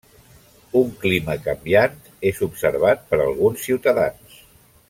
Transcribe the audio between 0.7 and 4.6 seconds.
Un clima canviant és observat per alguns ciutadans.